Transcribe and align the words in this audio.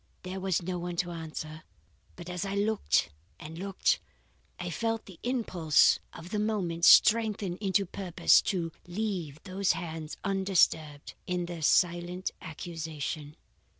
There 0.23 0.39
was 0.39 0.63
no 0.63 0.79
one 0.79 0.95
to 0.95 1.11
answer; 1.11 1.61
but 2.15 2.27
as 2.27 2.43
I 2.43 2.55
looked 2.55 3.11
and 3.39 3.59
looked, 3.59 3.99
I 4.59 4.71
felt 4.71 5.05
the 5.05 5.19
impulse 5.21 5.99
of 6.11 6.31
the 6.31 6.39
moment 6.39 6.85
strengthen 6.85 7.55
into 7.57 7.85
purpose 7.85 8.41
to 8.49 8.71
leave 8.87 9.39
those 9.43 9.73
hands 9.73 10.17
undisturbed 10.23 11.13
in 11.27 11.45
their 11.45 11.61
silent 11.61 12.31
accusation. 12.41 13.35